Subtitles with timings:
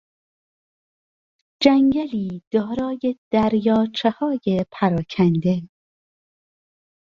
[1.63, 5.63] جنگلی دارای دریاچههای پراکنده